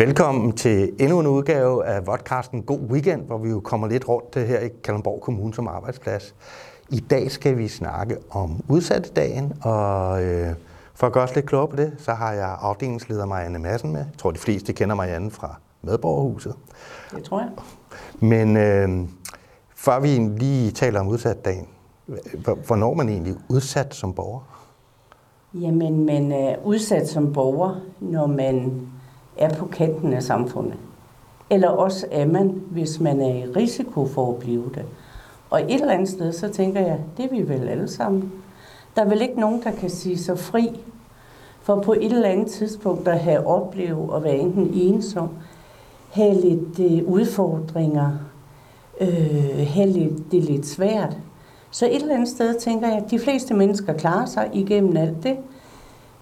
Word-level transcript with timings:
Velkommen 0.00 0.52
til 0.52 0.92
endnu 0.98 1.20
en 1.20 1.26
udgave 1.26 1.86
af 1.86 2.06
vodcasten 2.06 2.62
God 2.62 2.80
Weekend, 2.80 3.22
hvor 3.22 3.38
vi 3.38 3.50
jo 3.50 3.60
kommer 3.60 3.88
lidt 3.88 4.08
rundt 4.08 4.34
det 4.34 4.46
her 4.46 4.60
i 4.60 4.68
Kalundborg 4.84 5.20
Kommune 5.20 5.54
som 5.54 5.68
arbejdsplads. 5.68 6.34
I 6.90 7.00
dag 7.00 7.30
skal 7.30 7.58
vi 7.58 7.68
snakke 7.68 8.16
om 8.30 8.60
udsattedagen, 8.68 9.52
og 9.62 10.24
øh, 10.24 10.54
for 10.94 11.06
at 11.06 11.12
gøre 11.12 11.24
os 11.24 11.34
lidt 11.34 11.46
klogere 11.46 11.68
på 11.68 11.76
det, 11.76 11.92
så 11.98 12.12
har 12.12 12.32
jeg 12.32 12.56
afdelingsleder 12.60 13.26
Marianne 13.26 13.58
Madsen 13.58 13.92
med. 13.92 14.00
Jeg 14.00 14.18
tror, 14.18 14.30
de 14.30 14.38
fleste 14.38 14.72
kender 14.72 14.94
Marianne 14.94 15.30
fra 15.30 15.56
Medborgerhuset. 15.82 16.54
Det 17.14 17.24
tror 17.24 17.40
jeg. 17.40 17.50
Men 18.20 18.56
øh, 18.56 19.08
før 19.74 20.00
vi 20.00 20.08
lige 20.38 20.70
taler 20.70 21.00
om 21.00 21.08
udsattedagen, 21.08 21.68
hvornår 22.66 22.90
er 22.90 22.94
man 22.94 23.08
egentlig 23.08 23.34
udsat 23.48 23.94
som 23.94 24.12
borger? 24.12 24.40
Jamen, 25.54 26.06
man 26.06 26.32
er 26.32 26.56
udsat 26.64 27.08
som 27.08 27.32
borger, 27.32 27.80
når 28.00 28.26
man 28.26 28.86
er 29.40 29.54
på 29.54 29.66
kanten 29.66 30.12
af 30.12 30.22
samfundet. 30.22 30.74
Eller 31.50 31.68
også 31.68 32.06
er 32.10 32.26
man, 32.26 32.62
hvis 32.70 33.00
man 33.00 33.20
er 33.20 33.34
i 33.34 33.44
risiko 33.44 34.06
for 34.06 34.32
at 34.32 34.38
blive 34.38 34.70
det. 34.74 34.84
Og 35.50 35.62
et 35.62 35.80
eller 35.80 35.92
andet 35.92 36.08
sted, 36.08 36.32
så 36.32 36.48
tænker 36.48 36.80
jeg, 36.80 36.98
det 37.16 37.24
er 37.24 37.30
vi 37.30 37.48
vel 37.48 37.68
alle 37.68 37.88
sammen. 37.88 38.32
Der 38.96 39.02
er 39.02 39.08
vel 39.08 39.22
ikke 39.22 39.40
nogen, 39.40 39.62
der 39.62 39.70
kan 39.70 39.90
sige 39.90 40.18
sig 40.18 40.38
fri 40.38 40.80
for 41.62 41.80
på 41.80 41.92
et 41.92 42.12
eller 42.12 42.28
andet 42.28 42.46
tidspunkt 42.46 43.08
at 43.08 43.20
have 43.20 43.46
oplevet 43.46 44.16
at 44.16 44.24
være 44.24 44.36
enten 44.36 44.70
ensom, 44.74 45.28
have 46.10 46.34
lidt 46.34 46.78
øh, 46.80 47.08
udfordringer, 47.12 48.10
øh, 49.00 49.66
have 49.66 49.88
lidt, 49.88 50.32
det 50.32 50.38
er 50.38 50.42
lidt 50.42 50.66
svært. 50.66 51.16
Så 51.70 51.86
et 51.86 52.02
eller 52.02 52.14
andet 52.14 52.28
sted 52.28 52.60
tænker 52.60 52.88
jeg, 52.88 52.96
at 52.96 53.10
de 53.10 53.18
fleste 53.18 53.54
mennesker 53.54 53.92
klarer 53.92 54.26
sig 54.26 54.50
igennem 54.52 54.96
alt 54.96 55.22
det, 55.22 55.36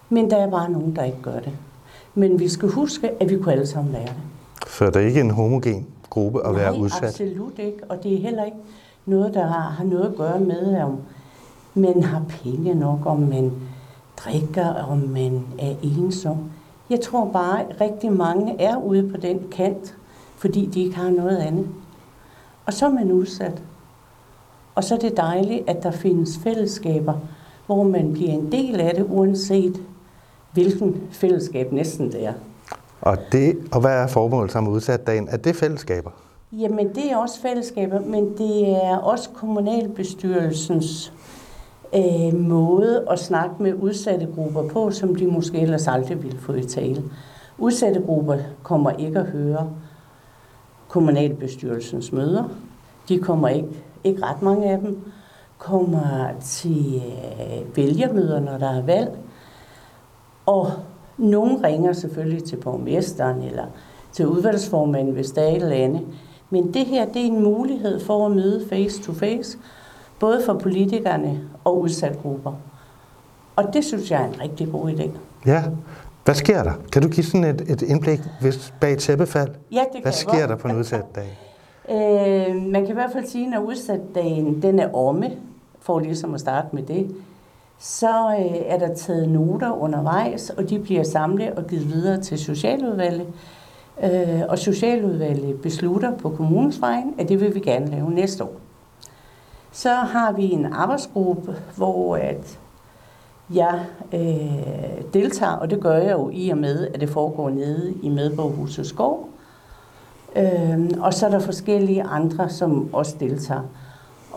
men 0.08 0.30
der 0.30 0.36
er 0.36 0.50
bare 0.50 0.70
nogen, 0.70 0.96
der 0.96 1.04
ikke 1.04 1.22
gør 1.22 1.40
det. 1.40 1.52
Men 2.14 2.40
vi 2.40 2.48
skal 2.48 2.68
huske, 2.68 3.10
at 3.22 3.30
vi 3.30 3.38
kunne 3.38 3.52
alle 3.52 3.66
sammen 3.66 3.92
være 3.92 4.02
det. 4.06 4.14
Så 4.66 4.84
er 4.84 4.90
der 4.90 5.00
ikke 5.00 5.20
en 5.20 5.30
homogen 5.30 5.86
gruppe 6.10 6.46
at 6.46 6.52
Nej, 6.52 6.62
være 6.62 6.78
udsat? 6.78 7.04
absolut 7.08 7.58
ikke. 7.58 7.78
Og 7.88 8.02
det 8.02 8.14
er 8.14 8.18
heller 8.18 8.44
ikke 8.44 8.56
noget, 9.06 9.34
der 9.34 9.46
har, 9.46 9.70
har 9.70 9.84
noget 9.84 10.04
at 10.04 10.14
gøre 10.16 10.40
med, 10.40 10.80
om 10.82 10.96
man 11.74 12.02
har 12.02 12.22
penge 12.28 12.74
nok, 12.74 13.06
om 13.06 13.18
man 13.20 13.52
drikker, 14.16 14.66
om 14.66 14.98
man 14.98 15.42
er 15.58 15.74
ensom. 15.82 16.36
Jeg 16.90 17.00
tror 17.00 17.24
bare, 17.32 17.60
at 17.60 17.80
rigtig 17.80 18.12
mange 18.12 18.60
er 18.60 18.76
ude 18.76 19.08
på 19.08 19.16
den 19.16 19.40
kant, 19.50 19.94
fordi 20.36 20.66
de 20.66 20.82
ikke 20.82 20.96
har 20.96 21.10
noget 21.10 21.36
andet. 21.36 21.66
Og 22.66 22.72
så 22.72 22.86
er 22.86 22.90
man 22.90 23.12
udsat. 23.12 23.62
Og 24.74 24.84
så 24.84 24.94
er 24.94 24.98
det 24.98 25.16
dejligt, 25.16 25.68
at 25.68 25.82
der 25.82 25.90
findes 25.90 26.38
fællesskaber, 26.42 27.14
hvor 27.66 27.82
man 27.82 28.12
bliver 28.12 28.32
en 28.32 28.52
del 28.52 28.80
af 28.80 28.94
det, 28.94 29.06
uanset 29.08 29.82
hvilken 30.52 31.02
fællesskab 31.10 31.72
næsten 31.72 32.12
det 32.12 32.26
er. 32.26 32.32
Og, 33.00 33.18
det, 33.32 33.56
og 33.72 33.80
hvad 33.80 34.02
er 34.02 34.06
formålet 34.06 34.52
som 34.52 34.68
udsat 34.68 35.06
dagen? 35.06 35.28
Er 35.30 35.36
det 35.36 35.56
fællesskaber? 35.56 36.10
Jamen, 36.52 36.88
det 36.94 37.12
er 37.12 37.16
også 37.16 37.40
fællesskaber, 37.40 38.00
men 38.00 38.38
det 38.38 38.68
er 38.84 38.96
også 38.96 39.28
kommunalbestyrelsens 39.30 41.12
øh, 41.94 42.34
måde 42.34 43.06
at 43.10 43.18
snakke 43.18 43.62
med 43.62 43.74
udsatte 43.74 44.28
grupper 44.34 44.68
på, 44.68 44.90
som 44.90 45.14
de 45.14 45.26
måske 45.26 45.58
ellers 45.58 45.88
aldrig 45.88 46.22
ville 46.22 46.38
få 46.38 46.52
i 46.52 46.62
tale. 46.62 47.04
Udsatte 47.58 48.00
grupper 48.00 48.36
kommer 48.62 48.90
ikke 48.90 49.18
at 49.18 49.26
høre 49.26 49.70
kommunalbestyrelsens 50.88 52.12
møder. 52.12 52.44
De 53.08 53.18
kommer 53.18 53.48
ikke, 53.48 53.68
ikke 54.04 54.22
ret 54.22 54.42
mange 54.42 54.70
af 54.70 54.78
dem, 54.78 55.02
kommer 55.58 56.28
til 56.42 57.02
øh, 57.40 57.76
vælgermøder, 57.76 58.40
når 58.40 58.58
der 58.58 58.70
er 58.70 58.82
valg. 58.82 59.18
Og 60.48 60.70
nogen 61.18 61.64
ringer 61.64 61.92
selvfølgelig 61.92 62.44
til 62.44 62.56
borgmesteren 62.56 63.42
eller 63.42 63.66
til 64.12 64.26
udvalgsformanden, 64.26 65.14
hvis 65.14 65.30
der 65.30 65.42
er 65.42 65.48
et 65.48 65.62
eller 65.62 65.76
andet. 65.76 66.02
Men 66.50 66.74
det 66.74 66.86
her, 66.86 67.04
det 67.04 67.22
er 67.22 67.26
en 67.26 67.42
mulighed 67.42 68.00
for 68.00 68.26
at 68.26 68.32
møde 68.32 68.68
face 68.68 69.02
to 69.02 69.12
face, 69.12 69.58
både 70.18 70.42
for 70.46 70.54
politikerne 70.54 71.40
og 71.64 71.80
udsatte 71.80 72.18
grupper. 72.22 72.52
Og 73.56 73.64
det 73.72 73.84
synes 73.84 74.10
jeg 74.10 74.22
er 74.22 74.26
en 74.26 74.40
rigtig 74.40 74.68
god 74.72 74.90
idé. 74.90 75.10
Ja. 75.46 75.64
Hvad 76.24 76.34
sker 76.34 76.62
der? 76.62 76.72
Kan 76.92 77.02
du 77.02 77.08
give 77.08 77.24
sådan 77.24 77.44
et, 77.44 77.60
et 77.60 77.82
indblik 77.82 78.20
hvis 78.40 78.74
bag 78.80 78.98
tæppefald? 78.98 79.48
Ja, 79.72 79.80
det 79.80 79.92
kan 79.92 80.02
Hvad 80.02 80.12
sker 80.12 80.46
der 80.46 80.56
på 80.56 80.68
en 80.68 80.76
udsat 80.76 81.04
dag? 81.14 81.38
Øh, 81.90 82.56
man 82.56 82.82
kan 82.82 82.88
i 82.88 82.92
hvert 82.92 83.12
fald 83.12 83.26
sige, 83.26 83.50
når 83.50 83.58
udsatdagen 83.58 84.62
den 84.62 84.78
er 84.78 84.94
omme, 84.94 85.30
for 85.80 85.98
ligesom 85.98 86.34
at 86.34 86.40
starte 86.40 86.68
med 86.72 86.82
det, 86.82 87.16
så 87.78 88.36
øh, 88.38 88.56
er 88.66 88.78
der 88.78 88.94
taget 88.94 89.28
noter 89.28 89.72
undervejs, 89.72 90.50
og 90.50 90.70
de 90.70 90.78
bliver 90.78 91.02
samlet 91.02 91.50
og 91.50 91.66
givet 91.66 91.88
videre 91.92 92.20
til 92.20 92.38
Socialudvalget. 92.38 93.26
Øh, 94.02 94.42
og 94.48 94.58
Socialudvalget 94.58 95.60
beslutter 95.60 96.16
på 96.16 96.30
kommunens 96.30 96.80
vejen, 96.80 97.14
at 97.18 97.28
det 97.28 97.40
vil 97.40 97.54
vi 97.54 97.60
gerne 97.60 97.90
lave 97.90 98.10
næste 98.10 98.44
år. 98.44 98.52
Så 99.72 99.94
har 99.94 100.32
vi 100.32 100.52
en 100.52 100.72
arbejdsgruppe, 100.72 101.56
hvor 101.76 102.16
at 102.16 102.58
jeg 103.54 103.84
øh, 104.12 105.02
deltager, 105.14 105.52
og 105.52 105.70
det 105.70 105.80
gør 105.80 105.96
jeg 105.96 106.12
jo 106.12 106.30
i 106.32 106.48
og 106.48 106.58
med, 106.58 106.88
at 106.94 107.00
det 107.00 107.08
foregår 107.08 107.50
nede 107.50 107.94
i 108.02 108.08
Medborghuset 108.08 108.86
Skov. 108.86 109.28
Øh, 110.36 110.90
og 111.00 111.14
så 111.14 111.26
er 111.26 111.30
der 111.30 111.38
forskellige 111.38 112.02
andre, 112.02 112.48
som 112.48 112.94
også 112.94 113.16
deltager. 113.20 113.62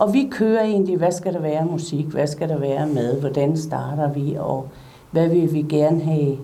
Og 0.01 0.13
vi 0.13 0.28
kører 0.31 0.63
egentlig, 0.63 0.97
hvad 0.97 1.12
skal 1.12 1.34
der 1.34 1.39
være 1.39 1.66
musik, 1.66 2.06
hvad 2.06 2.28
skal 2.28 2.50
der 2.50 2.57
være 2.57 2.88
med, 2.88 3.19
hvordan 3.19 3.57
starter 3.57 4.13
vi, 4.13 4.35
og 4.39 4.67
hvad 5.12 5.28
vil 5.28 5.53
vi 5.53 5.62
gerne 5.62 6.01
have 6.01 6.38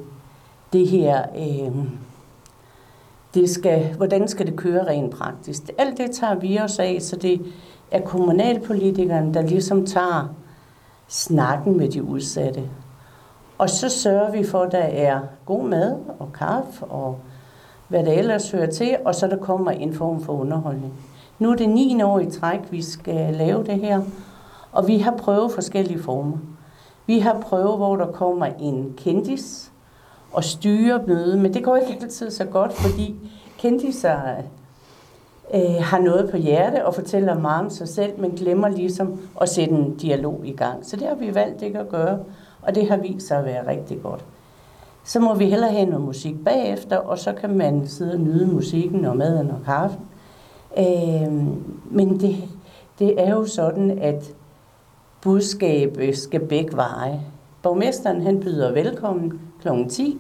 det 0.74 0.88
her, 0.88 1.24
øh, 1.38 1.76
det 3.34 3.50
skal, 3.50 3.96
hvordan 3.96 4.28
skal 4.28 4.48
det 4.48 4.56
køre 4.56 4.88
rent 4.88 5.12
praktisk. 5.12 5.62
Alt 5.78 5.98
det 5.98 6.12
tager 6.12 6.36
vi 6.36 6.60
os 6.60 6.80
af, 6.80 6.98
så 7.02 7.16
det 7.16 7.42
er 7.92 8.02
kommunalpolitikerne, 8.02 9.34
der 9.34 9.42
ligesom 9.42 9.86
tager 9.86 10.36
snakken 11.08 11.78
med 11.78 11.90
de 11.90 12.04
udsatte. 12.04 12.64
Og 13.58 13.70
så 13.70 13.90
sørger 13.90 14.32
vi 14.32 14.44
for, 14.44 14.60
at 14.60 14.72
der 14.72 14.78
er 14.84 15.20
god 15.46 15.64
mad 15.64 15.96
og 16.20 16.34
kaffe 16.34 16.86
og 16.86 17.20
hvad 17.88 18.04
der 18.06 18.12
ellers 18.12 18.52
hører 18.52 18.72
til, 18.72 18.98
og 19.06 19.16
så 19.16 19.28
der 19.28 19.38
kommer 19.38 19.72
en 19.72 19.94
form 19.94 20.22
for 20.22 20.34
underholdning. 20.34 20.94
Nu 21.40 21.52
er 21.52 21.56
det 21.56 21.70
9 21.70 22.02
år 22.02 22.20
i 22.20 22.32
træk, 22.32 22.60
vi 22.72 22.82
skal 22.82 23.34
lave 23.34 23.64
det 23.64 23.80
her, 23.80 24.02
og 24.72 24.88
vi 24.88 24.98
har 24.98 25.12
prøvet 25.12 25.52
forskellige 25.52 26.00
former. 26.00 26.38
Vi 27.06 27.20
har 27.20 27.40
prøvet, 27.42 27.78
hvor 27.78 27.96
der 27.96 28.12
kommer 28.12 28.46
en 28.46 28.94
kendis 28.98 29.72
og 30.32 30.44
styrer 30.44 31.00
møde, 31.08 31.38
men 31.38 31.54
det 31.54 31.64
går 31.64 31.76
ikke 31.76 31.98
altid 32.02 32.32
så 32.32 32.46
godt, 32.46 32.74
fordi 32.74 33.16
kendiser 33.58 34.18
øh, 35.54 35.62
har 35.80 36.00
noget 36.00 36.32
på 36.32 36.38
hjerte 36.38 36.86
og 36.86 36.96
fortæller 36.96 37.40
meget 37.40 37.66
om 37.66 37.70
sig 37.70 37.88
selv, 37.88 38.20
men 38.20 38.32
glemmer 38.32 38.68
ligesom 38.68 39.20
at 39.42 39.50
sætte 39.50 39.74
en 39.74 39.98
dialog 39.98 40.42
i 40.44 40.52
gang. 40.52 40.86
Så 40.86 40.96
det 40.96 41.08
har 41.08 41.16
vi 41.16 41.36
valgt 41.36 41.62
ikke 41.62 41.80
at 41.80 41.90
gøre, 41.90 42.20
og 42.62 42.76
det 42.76 42.90
har 42.90 42.98
vist 42.98 43.28
sig 43.28 43.38
at 43.38 43.46
være 43.46 43.68
rigtig 43.68 44.02
godt. 44.04 44.26
Så 45.04 45.20
må 45.20 45.36
vi 45.36 45.46
hellere 45.46 45.72
have 45.72 45.86
noget 45.86 46.06
musik 46.06 46.44
bagefter, 46.46 46.98
og 46.98 47.20
så 47.20 47.34
kan 47.34 47.58
man 47.58 47.88
sidde 47.88 48.14
og 48.14 48.20
nyde 48.20 48.48
musikken 48.48 49.06
og 49.06 49.18
maden 49.18 49.52
og 49.52 49.60
kaffen. 49.66 50.07
Øh, 50.80 51.34
men 51.92 52.20
det, 52.20 52.36
det 53.00 53.22
er 53.22 53.30
jo 53.30 53.46
sådan, 53.46 54.00
at 54.02 54.34
budskabet 55.22 56.18
skal 56.18 56.48
begge 56.48 56.78
veje. 56.78 57.22
Borgmesteren 57.62 58.22
han 58.22 58.40
byder 58.40 58.72
velkommen 58.72 59.40
kl. 59.62 59.68
10, 59.90 60.20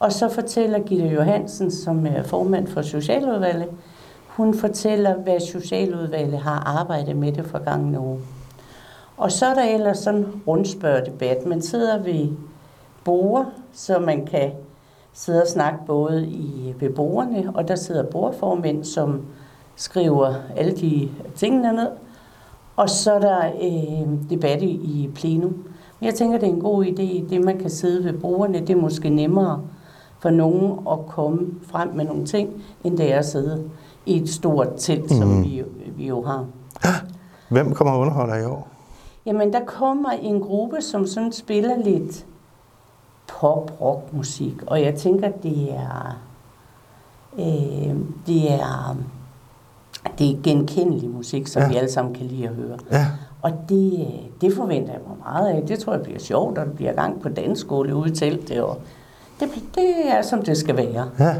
og 0.00 0.12
så 0.12 0.28
fortæller 0.28 0.78
Gitte 0.78 1.06
Johansen, 1.06 1.70
som 1.70 2.06
er 2.06 2.22
formand 2.22 2.66
for 2.66 2.82
Socialudvalget, 2.82 3.68
hun 4.26 4.54
fortæller, 4.54 5.14
hvad 5.14 5.40
Socialudvalget 5.40 6.38
har 6.38 6.78
arbejdet 6.80 7.16
med 7.16 7.32
det 7.32 7.46
forgangne 7.46 7.98
år. 7.98 8.18
Og 9.16 9.32
så 9.32 9.46
er 9.46 9.54
der 9.54 9.64
ellers 9.64 9.98
sådan 9.98 10.26
rundspørgdebat. 10.46 11.46
Man 11.46 11.62
sidder 11.62 12.02
ved 12.02 12.28
borde, 13.04 13.46
så 13.72 13.98
man 13.98 14.26
kan 14.26 14.52
sidde 15.12 15.42
og 15.42 15.48
snakke 15.48 15.78
både 15.86 16.26
i 16.26 16.74
beboerne, 16.78 17.52
og 17.54 17.68
der 17.68 17.74
sidder 17.74 18.02
borgerformænd, 18.02 18.84
som 18.84 19.22
skriver 19.76 20.34
alle 20.56 20.76
de 20.76 21.08
tingene 21.34 21.72
ned. 21.72 21.88
Og 22.76 22.90
så 22.90 23.12
er 23.12 23.20
der 23.20 23.46
øh, 23.46 24.30
debat 24.30 24.62
i 24.62 25.10
plenum. 25.14 25.52
Men 26.00 26.06
jeg 26.06 26.14
tænker, 26.14 26.38
det 26.38 26.48
er 26.48 26.52
en 26.52 26.60
god 26.60 26.84
idé, 26.84 27.30
det 27.30 27.44
man 27.44 27.58
kan 27.58 27.70
sidde 27.70 28.04
ved 28.04 28.12
bordene, 28.12 28.60
det 28.60 28.70
er 28.70 28.80
måske 28.80 29.10
nemmere 29.10 29.62
for 30.18 30.30
nogen 30.30 30.78
at 30.90 31.06
komme 31.06 31.46
frem 31.66 31.88
med 31.94 32.04
nogle 32.04 32.26
ting, 32.26 32.50
end 32.84 32.98
det 32.98 33.12
er 33.12 33.18
at 33.18 33.26
sidde 33.26 33.70
i 34.06 34.22
et 34.22 34.28
stort 34.28 34.68
telt, 34.76 35.10
mm. 35.10 35.16
som 35.16 35.44
vi, 35.44 35.62
vi 35.96 36.06
jo 36.06 36.22
har. 36.22 36.46
Hvem 37.48 37.74
kommer 37.74 37.94
og 37.94 38.00
underholder 38.00 38.36
i 38.36 38.44
år? 38.44 38.68
Jamen, 39.26 39.52
der 39.52 39.64
kommer 39.66 40.10
en 40.10 40.40
gruppe, 40.40 40.80
som 40.80 41.06
sådan 41.06 41.32
spiller 41.32 41.76
lidt 41.84 42.26
pop-rock-musik, 43.26 44.62
og 44.66 44.82
jeg 44.82 44.94
tænker, 44.94 45.30
det 45.42 45.72
er, 45.72 46.18
øh, 47.38 47.96
det 48.26 48.52
er, 48.52 48.96
det 50.18 50.30
er 50.30 50.42
genkendelig 50.42 51.10
musik, 51.10 51.46
som 51.46 51.62
ja. 51.62 51.68
vi 51.68 51.76
alle 51.76 51.92
sammen 51.92 52.14
kan 52.14 52.26
lide 52.26 52.48
at 52.48 52.54
høre. 52.54 52.78
Ja. 52.92 53.06
Og 53.42 53.52
det, 53.68 54.06
det 54.40 54.54
forventer 54.54 54.92
jeg 54.92 55.00
mig 55.08 55.16
meget 55.18 55.48
af. 55.48 55.62
Det 55.68 55.78
tror 55.78 55.92
jeg 55.92 56.02
bliver 56.02 56.18
sjovt, 56.18 56.58
og 56.58 56.66
det 56.66 56.74
bliver 56.74 56.92
gang 56.92 57.22
på 57.22 57.28
dansskole 57.28 57.94
ude 57.96 58.10
i 58.10 58.14
teltet, 58.14 58.62
og 58.62 58.80
det, 59.40 59.48
det 59.74 59.92
er, 60.06 60.22
som 60.22 60.42
det 60.42 60.56
skal 60.56 60.76
være. 60.76 61.10
Ja. 61.18 61.34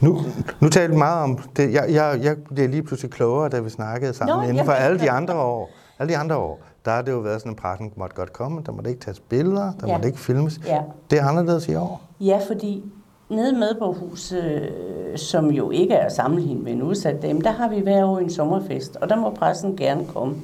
Nu, 0.00 0.18
nu 0.60 0.68
talte 0.68 0.90
vi 0.92 0.98
meget 0.98 1.22
om 1.22 1.38
det. 1.56 1.72
Jeg, 1.72 1.84
jeg, 1.88 2.20
jeg 2.22 2.36
blev 2.54 2.68
lige 2.68 2.82
pludselig 2.82 3.10
klogere, 3.10 3.48
da 3.48 3.60
vi 3.60 3.70
snakkede 3.70 4.14
sammen. 4.14 4.36
Nå, 4.36 4.48
Inden 4.48 4.64
for 4.64 4.72
alle 4.72 4.98
de 4.98 5.10
andre 5.10 5.34
år, 5.34 5.70
alle 5.98 6.12
de 6.12 6.18
andre 6.18 6.36
år, 6.36 6.60
der 6.84 6.90
har 6.90 7.02
det 7.02 7.12
jo 7.12 7.18
været 7.18 7.40
sådan, 7.40 7.52
at 7.52 7.56
pressen 7.58 7.92
måtte 7.96 8.16
godt 8.16 8.32
komme, 8.32 8.62
der 8.66 8.72
måtte 8.72 8.90
ikke 8.90 9.04
tages 9.04 9.20
billeder, 9.20 9.72
der 9.80 9.86
ja. 9.86 9.92
måtte 9.92 10.08
ikke 10.08 10.20
filmes. 10.20 10.60
Ja. 10.66 10.80
Det 11.10 11.18
er 11.18 11.24
anderledes 11.24 11.68
i 11.68 11.74
år. 11.74 12.00
Ja, 12.20 12.38
fordi 12.46 12.84
nede 13.30 13.52
med 13.52 13.74
på 13.78 13.92
huset, 13.92 14.44
øh, 14.44 15.18
som 15.18 15.50
jo 15.50 15.70
ikke 15.70 15.94
er 15.94 16.08
sammenlignet 16.08 16.64
med 16.64 16.72
en 16.72 16.82
udsat 16.82 17.22
dem, 17.22 17.40
der 17.40 17.50
har 17.50 17.68
vi 17.68 17.80
hver 17.80 18.04
år 18.04 18.18
en 18.18 18.30
sommerfest, 18.30 18.96
og 18.96 19.08
der 19.08 19.16
må 19.16 19.30
pressen 19.30 19.76
gerne 19.76 20.04
komme. 20.04 20.36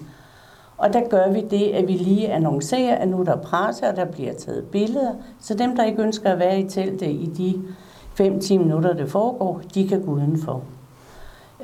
Og 0.78 0.92
der 0.92 1.08
gør 1.08 1.30
vi 1.30 1.40
det, 1.50 1.68
at 1.68 1.88
vi 1.88 1.92
lige 1.92 2.28
annoncerer, 2.28 2.94
at 2.96 3.08
nu 3.08 3.20
er 3.20 3.24
der 3.24 3.36
presse, 3.36 3.88
og 3.88 3.96
der 3.96 4.04
bliver 4.04 4.32
taget 4.34 4.64
billeder. 4.64 5.12
Så 5.40 5.54
dem, 5.54 5.76
der 5.76 5.84
ikke 5.84 6.02
ønsker 6.02 6.32
at 6.32 6.38
være 6.38 6.60
i 6.60 6.68
teltet 6.68 7.06
i 7.06 7.30
de 7.36 7.62
5-10 8.22 8.58
minutter, 8.58 8.92
det 8.92 9.10
foregår, 9.10 9.60
de 9.74 9.88
kan 9.88 10.02
gå 10.02 10.10
udenfor. 10.10 10.62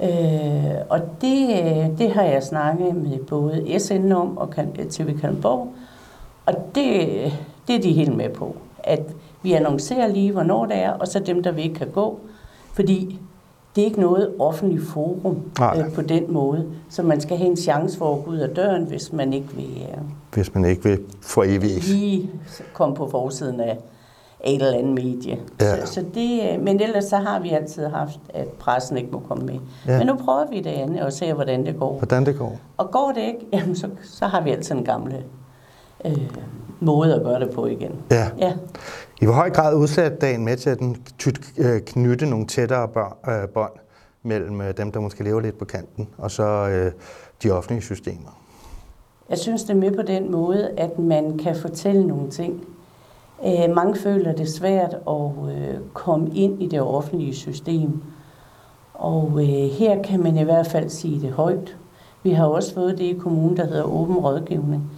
Øh, 0.02 0.74
og 0.88 1.00
det, 1.20 1.48
øh, 1.50 1.98
det 1.98 2.12
har 2.12 2.22
jeg 2.22 2.42
snakket 2.42 2.96
med 2.96 3.19
både 3.19 3.78
SN 3.78 4.12
om 4.12 4.38
og 4.38 4.54
TV 4.90 5.20
Kalmborg, 5.20 5.72
og 6.46 6.54
det, 6.74 7.08
øh, 7.08 7.32
det 7.69 7.76
er 7.76 7.80
de 7.82 7.92
helt 7.92 8.16
med 8.16 8.28
på. 8.28 8.56
At 8.78 9.02
vi 9.43 9.53
annoncerer 9.53 10.09
lige, 10.09 10.33
hvornår 10.33 10.67
det 10.67 10.77
er, 10.77 10.91
og 10.91 11.09
så 11.09 11.19
dem, 11.19 11.43
der 11.43 11.56
ikke 11.56 11.75
kan 11.75 11.89
gå. 11.89 12.21
Fordi 12.73 13.21
det 13.77 13.83
er 13.83 13.87
ikke 13.87 14.00
noget 14.00 14.35
offentligt 14.39 14.83
forum 14.83 15.43
øh, 15.77 15.93
på 15.94 16.03
den 16.03 16.33
måde, 16.33 16.67
så 16.89 17.03
man 17.03 17.21
skal 17.21 17.37
have 17.37 17.50
en 17.50 17.56
chance 17.56 17.99
for 17.99 18.17
at 18.17 18.25
gå 18.25 18.31
ud 18.31 18.37
af 18.37 18.49
døren, 18.49 18.85
hvis 18.85 19.12
man 19.12 19.33
ikke 19.33 19.49
vil... 19.55 19.87
Øh, 19.91 19.99
hvis 20.35 20.55
man 20.55 20.65
ikke 20.65 20.83
vil 20.83 20.99
få 21.23 21.43
evigt. 21.43 21.89
Lige 21.89 22.31
komme 22.73 22.94
på 22.94 23.09
forsiden 23.09 23.61
af 23.61 23.79
et 24.44 24.55
eller 24.55 24.79
andet 24.79 24.94
medie. 24.94 25.39
Ja. 25.61 25.87
Så, 25.87 25.93
så 25.93 26.05
det, 26.15 26.41
øh, 26.53 26.62
men 26.62 26.81
ellers 26.81 27.05
så 27.05 27.17
har 27.17 27.41
vi 27.41 27.50
altid 27.50 27.87
haft, 27.87 28.21
at 28.35 28.49
pressen 28.49 28.97
ikke 28.97 29.11
må 29.12 29.19
komme 29.19 29.47
med. 29.47 29.59
Ja. 29.87 29.99
Men 29.99 30.06
nu 30.06 30.15
prøver 30.15 30.50
vi 30.50 30.61
det 30.61 30.71
andet 30.71 31.00
og 31.03 31.12
ser, 31.12 31.35
hvordan 31.35 31.67
det 31.67 31.79
går. 31.79 31.99
Hvordan 31.99 32.27
det 32.27 32.39
går. 32.39 32.59
Og 32.77 32.91
går 32.91 33.12
det 33.15 33.23
ikke, 33.23 33.47
jamen 33.53 33.77
så, 33.77 33.89
så 34.03 34.27
har 34.27 34.41
vi 34.41 34.50
altid 34.50 34.75
en 34.75 34.85
gamle 34.85 35.25
øh, 36.05 36.29
måde 36.82 37.14
at 37.14 37.23
gøre 37.23 37.40
det 37.40 37.50
på 37.50 37.67
igen. 37.67 37.93
Ja. 38.11 38.29
ja. 38.38 38.52
I 39.20 39.25
hvor 39.25 39.34
høj 39.34 39.50
grad 39.50 39.76
udsat 39.76 40.20
dagen 40.20 40.44
med 40.44 40.56
til 40.56 40.70
at 40.70 40.79
den 40.79 40.96
øh, 41.58 41.81
knytte 41.81 42.26
nogle 42.26 42.46
tættere 42.46 42.88
øh, 43.29 43.49
bånd 43.49 43.73
mellem 44.23 44.61
øh, 44.61 44.76
dem, 44.76 44.93
der 44.93 45.00
måske 45.00 45.25
lever 45.25 45.40
lidt 45.40 45.58
på 45.58 45.64
kanten, 45.64 46.08
og 46.19 46.31
så 46.31 46.69
de 47.43 47.50
offentlige 47.50 47.82
systemer? 47.82 48.38
Jeg 49.31 49.38
synes, 49.38 49.62
det 49.62 49.70
er 49.70 49.81
med 49.81 49.96
på 49.96 50.02
den 50.02 50.32
måde, 50.32 50.70
at 50.76 50.99
man 50.99 51.38
kan 51.38 51.56
fortælle 51.56 52.06
nogle 52.06 52.31
ting. 52.31 52.64
Mange 53.75 53.96
føler 53.96 54.32
det 54.32 54.49
svært 54.49 54.94
at 54.94 55.31
komme 55.93 56.31
ind 56.34 56.62
i 56.62 56.67
det 56.67 56.81
offentlige 56.81 57.34
system. 57.34 58.02
Og 58.94 59.38
her 59.79 60.02
kan 60.02 60.23
man 60.23 60.37
i 60.37 60.43
hvert 60.43 60.67
fald 60.67 60.88
sige 60.88 61.20
det 61.20 61.32
højt. 61.32 61.76
Vi 62.23 62.31
har 62.31 62.46
også 62.46 62.75
fået 62.75 62.99
det 62.99 63.05
i 63.05 63.12
kommunen, 63.12 63.56
der 63.56 63.67
hedder 63.67 63.82
åben 63.82 64.17
rådgivning. 64.17 64.90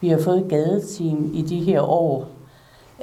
Vi 0.00 0.08
har 0.08 0.18
fået 0.18 0.46
gadeteam 0.48 1.30
i 1.34 1.42
de 1.42 1.64
her 1.64 1.80
år, 1.80 2.28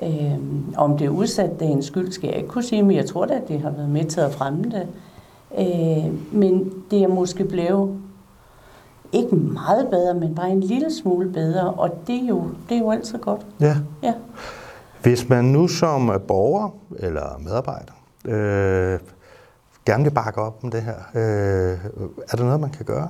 Øh, 0.01 0.38
om 0.78 0.98
det 0.98 1.06
er 1.06 1.10
udsat 1.10 1.60
dagens 1.60 1.86
skyld, 1.86 2.12
skal 2.12 2.28
jeg 2.28 2.38
ikke 2.38 2.50
kunne 2.50 2.63
sige, 2.63 2.84
men 2.84 2.95
jeg 2.95 3.06
tror 3.06 3.25
da, 3.25 3.34
at 3.34 3.48
det 3.48 3.62
har 3.62 3.69
været 3.69 3.90
med 3.90 4.06
til 4.06 4.22
at 4.22 4.34
fremme 4.34 4.63
det. 4.63 4.88
Øh, 5.57 6.34
men 6.34 6.74
det 6.92 7.04
er 7.04 7.07
måske 7.07 7.44
blevet 7.45 8.00
ikke 9.12 9.36
meget 9.36 9.88
bedre, 9.90 10.13
men 10.13 10.36
bare 10.36 10.50
en 10.50 10.60
lille 10.60 10.94
smule 10.94 11.30
bedre, 11.30 11.74
og 11.74 11.90
det 12.07 12.24
er 12.24 12.28
jo, 12.28 12.44
det 12.69 12.75
er 12.75 12.80
jo 12.80 12.92
altid 12.92 13.19
godt. 13.19 13.45
Ja. 13.60 13.75
ja. 14.04 14.13
Hvis 15.01 15.30
man 15.30 15.45
nu 15.45 15.68
som 15.68 16.22
borger 16.28 16.69
eller 17.00 17.40
medarbejder 17.40 17.94
øh, 18.25 19.00
gerne 19.86 20.04
vil 20.04 20.12
bakke 20.12 20.42
op 20.42 20.60
om 20.63 20.72
det 20.72 20.81
her, 20.81 20.95
øh, 21.16 21.80
er 22.30 22.38
der 22.38 22.44
noget, 22.44 22.60
man 22.60 22.69
kan 22.69 22.86
gøre? 22.86 23.10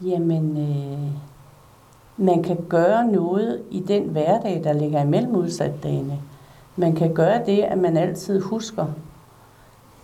Jamen, 0.00 0.56
øh, 0.56 1.33
man 2.16 2.42
kan 2.42 2.56
gøre 2.68 3.06
noget 3.06 3.62
i 3.70 3.80
den 3.80 4.02
hverdag, 4.02 4.60
der 4.64 4.72
ligger 4.72 5.02
imellem 5.02 5.36
udsatdagene. 5.36 6.18
Man 6.76 6.94
kan 6.94 7.14
gøre 7.14 7.46
det, 7.46 7.62
at 7.62 7.78
man 7.78 7.96
altid 7.96 8.40
husker, 8.40 8.86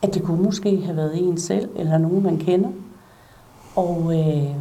at 0.02 0.14
det 0.14 0.22
kunne 0.22 0.42
måske 0.42 0.80
have 0.80 0.96
været 0.96 1.18
en 1.18 1.38
selv, 1.38 1.68
eller 1.76 1.98
nogen, 1.98 2.22
man 2.22 2.38
kender. 2.38 2.68
Og, 3.76 4.18
øh, 4.18 4.54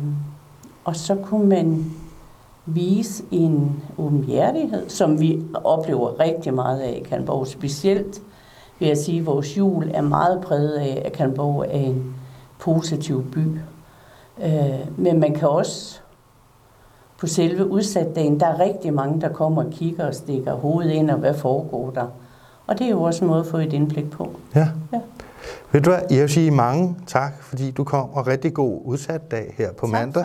og 0.84 0.96
så 0.96 1.16
kunne 1.16 1.50
man 1.50 1.92
vise 2.66 3.24
en 3.31 3.84
åbenhjertighed, 3.98 4.90
som 4.90 5.19
vi 5.19 5.42
oplever 5.63 6.19
rigtig 6.19 6.54
meget 6.54 6.80
af 6.80 7.00
i 7.02 7.04
Kalmborg. 7.04 7.48
Specielt 7.48 8.22
vil 8.80 8.88
jeg 8.88 8.98
sige, 8.98 9.19
at 9.19 9.25
vores 9.25 9.57
jul 9.57 9.92
er 9.94 10.02
meget 10.02 10.42
præget 10.42 10.74
af, 10.74 11.02
at 11.06 11.12
Kalmborg 11.12 11.66
er 11.69 11.80
en 11.80 12.16
positiv 12.60 13.31
by. 13.31 13.60
Øh, 14.44 14.98
men 14.98 15.19
man 15.19 15.34
kan 15.34 15.50
også 15.50 16.00
på 17.19 17.27
selve 17.27 17.68
udsatdagen, 17.68 18.39
der 18.39 18.48
er 18.48 18.60
rigtig 18.60 18.94
mange, 18.94 19.21
der 19.21 19.30
kommer 19.30 19.63
og 19.63 19.71
kigger 19.71 20.07
og 20.07 20.16
stikker 20.16 20.54
hovedet 20.54 20.92
ind, 20.92 21.10
og 21.10 21.18
hvad 21.18 21.33
foregår 21.33 21.92
der. 21.92 22.07
Og 22.68 22.80
det 22.80 22.86
er 22.86 22.92
jo 22.92 23.01
også 23.01 23.25
en 23.25 23.27
måde 23.27 23.39
at 23.39 23.45
få 23.45 23.57
et 23.57 23.74
indblik 23.74 24.12
på. 24.12 24.31
Ja. 24.56 24.68
ja. 24.94 25.00
Ved 25.71 25.81
du 25.81 25.89
hvad, 25.89 26.00
jeg 26.10 26.21
vil 26.21 26.30
sige 26.30 26.51
mange 26.51 26.95
tak, 27.07 27.44
fordi 27.44 27.71
du 27.71 27.83
kom, 27.83 28.10
og 28.10 28.27
rigtig 28.27 28.54
god 28.54 28.81
udsat 28.86 29.31
dag 29.31 29.54
her 29.57 29.74
på 29.74 29.86
tak 29.86 29.92
mandag. 29.92 30.24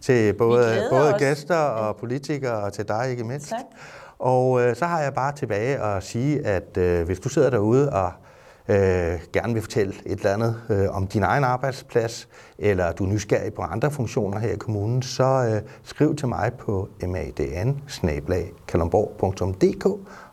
Til 0.00 0.32
både, 0.32 0.64
både 0.90 1.14
gæster 1.18 1.56
og 1.56 1.96
politikere, 1.96 2.62
og 2.64 2.72
til 2.72 2.88
dig 2.88 3.06
ikke 3.10 3.24
mindst. 3.24 3.48
Tak. 3.48 3.60
Og 4.18 4.62
øh, 4.62 4.76
så 4.76 4.84
har 4.84 5.00
jeg 5.00 5.14
bare 5.14 5.32
tilbage 5.32 5.78
at 5.82 6.02
sige, 6.02 6.46
at 6.46 6.76
øh, 6.76 7.06
hvis 7.06 7.20
du 7.20 7.28
sidder 7.28 7.50
derude 7.50 7.92
og 7.92 8.12
øh, 8.68 9.20
gerne 9.32 9.52
vil 9.52 9.62
fortælle 9.62 9.94
et 10.06 10.18
eller 10.18 10.34
andet 10.34 10.60
øh, 10.70 10.88
om 10.90 11.06
din 11.06 11.22
egen 11.22 11.44
arbejdsplads, 11.44 12.28
eller 12.58 12.92
du 12.92 13.04
er 13.04 13.08
nysgerrig 13.08 13.54
på 13.54 13.62
andre 13.62 13.90
funktioner 13.90 14.38
her 14.38 14.52
i 14.52 14.56
kommunen, 14.56 15.02
så 15.02 15.24
øh, 15.24 15.70
skriv 15.82 16.16
til 16.16 16.28
mig 16.28 16.52
på 16.58 16.88
madn 17.08 17.32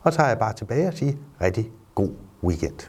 og 0.02 0.14
så 0.14 0.18
tager 0.18 0.30
jeg 0.30 0.40
bare 0.40 0.54
tilbage 0.54 0.88
og 0.88 0.94
siger 0.94 1.14
rigtig 1.42 1.72
god 1.96 2.12
weekend. 2.44 2.80